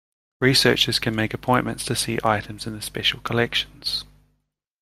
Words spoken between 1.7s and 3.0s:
to see items in the